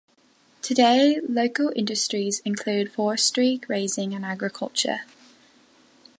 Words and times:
Today, 0.63 1.19
local 1.29 1.71
industries 1.75 2.39
include 2.39 2.91
forestry, 2.91 3.57
grazing 3.57 4.15
and 4.15 4.25
agriculture. 4.25 5.01